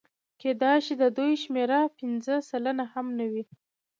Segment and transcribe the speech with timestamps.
[0.41, 3.43] کېدای شي د دوی شمېره پنځه سلنه هم نه وي